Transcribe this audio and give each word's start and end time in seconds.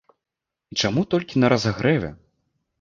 І 0.71 0.77
чаму 0.85 1.05
толькі 1.13 1.35
на 1.45 1.53
разагрэве? 1.55 2.13